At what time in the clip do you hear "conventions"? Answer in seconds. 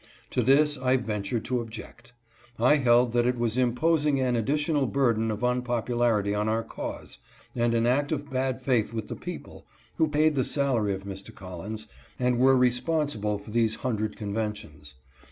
14.17-14.95